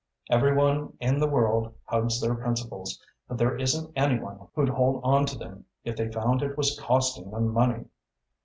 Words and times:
Every 0.31 0.55
one 0.55 0.97
in 0.99 1.19
the 1.19 1.27
world 1.27 1.75
hugs 1.83 2.19
their 2.19 2.33
principles, 2.33 2.99
but 3.27 3.37
there 3.37 3.55
isn't 3.55 3.93
any 3.95 4.17
one 4.19 4.47
who'd 4.55 4.69
hold 4.69 4.99
on 5.03 5.27
to 5.27 5.37
them 5.37 5.65
if 5.83 5.95
they 5.95 6.11
found 6.11 6.41
it 6.41 6.57
was 6.57 6.79
costing 6.79 7.29
them 7.29 7.49
money. 7.53 7.85